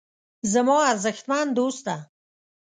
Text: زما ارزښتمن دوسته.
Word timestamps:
زما 0.51 0.77
ارزښتمن 0.91 1.47
دوسته. 1.57 1.95